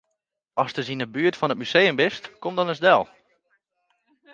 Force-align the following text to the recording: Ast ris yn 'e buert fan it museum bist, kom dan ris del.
Ast 0.61 0.77
ris 0.77 0.89
yn 0.93 1.03
'e 1.03 1.07
buert 1.13 1.39
fan 1.39 1.53
it 1.53 1.59
museum 1.61 1.95
bist, 2.01 2.23
kom 2.41 2.53
dan 2.55 2.71
ris 2.71 2.83
del. 2.85 3.03